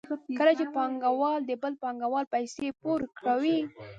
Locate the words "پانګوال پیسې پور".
1.83-2.99